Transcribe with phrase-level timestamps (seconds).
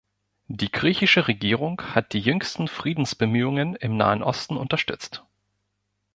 [0.47, 5.23] Die griechische Regierung hat die jüngsten Friedensbemühungen im Nahen Osten unterstützt.